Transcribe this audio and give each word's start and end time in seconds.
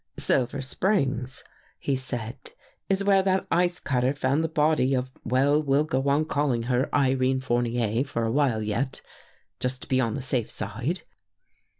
"Silver 0.17 0.61
Springs," 0.63 1.43
he 1.77 1.95
said," 1.95 2.53
is 2.89 3.03
where 3.03 3.21
that 3.21 3.45
ice 3.51 3.79
cutter 3.79 4.15
found 4.15 4.43
the 4.43 4.47
body 4.49 4.95
of— 4.95 5.11
well, 5.33 5.61
we'll 5.61 5.83
go 5.83 6.09
on 6.09 6.25
calling 6.25 6.63
her 6.63 6.89
Irene 6.91 7.39
Fournier 7.41 8.03
for 8.03 8.23
a 8.23 8.31
while 8.31 8.63
yet, 8.63 9.03
just 9.59 9.83
to 9.83 9.87
be 9.87 10.01
on 10.01 10.15
the 10.15 10.21
safe 10.23 10.49
side." 10.49 11.03